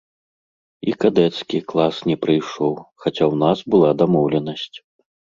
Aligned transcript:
І 0.91 0.93
кадэцкі 1.03 1.57
клас 1.73 1.95
не 2.11 2.15
прыйшоў, 2.23 2.73
хаця 3.03 3.23
ў 3.31 3.35
нас 3.43 3.57
была 3.75 3.91
дамоўленасць. 3.99 4.77